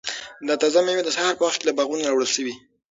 دا 0.47 0.53
تازه 0.61 0.79
مېوې 0.85 1.03
د 1.05 1.09
سهار 1.15 1.33
په 1.37 1.43
وخت 1.45 1.57
کې 1.59 1.67
له 1.67 1.73
باغونو 1.77 2.05
راوړل 2.07 2.29
شوي. 2.35 2.55